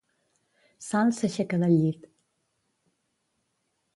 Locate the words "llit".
1.83-2.09